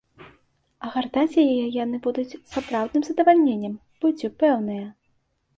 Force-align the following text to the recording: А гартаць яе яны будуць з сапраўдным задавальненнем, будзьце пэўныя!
А 0.85 0.89
гартаць 0.93 1.39
яе 1.43 1.67
яны 1.83 1.99
будуць 2.07 2.27
з 2.33 2.39
сапраўдным 2.53 3.05
задавальненнем, 3.11 3.77
будзьце 4.07 4.33
пэўныя! 4.43 4.85